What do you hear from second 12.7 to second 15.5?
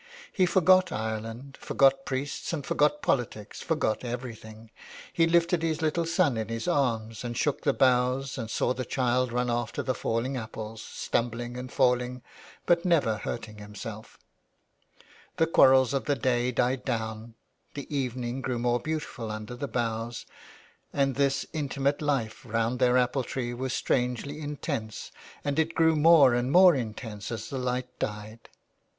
never hurting himself The